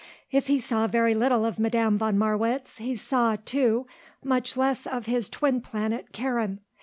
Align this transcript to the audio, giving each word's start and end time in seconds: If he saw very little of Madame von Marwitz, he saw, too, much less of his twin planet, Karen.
If 0.31 0.47
he 0.47 0.57
saw 0.57 0.87
very 0.87 1.13
little 1.13 1.45
of 1.45 1.59
Madame 1.59 1.95
von 1.99 2.17
Marwitz, 2.17 2.79
he 2.79 2.95
saw, 2.95 3.35
too, 3.45 3.85
much 4.23 4.57
less 4.57 4.87
of 4.87 5.05
his 5.05 5.29
twin 5.29 5.61
planet, 5.61 6.11
Karen. 6.11 6.59